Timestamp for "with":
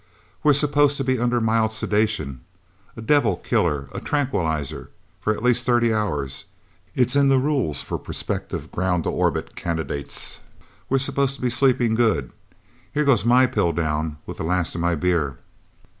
14.25-14.37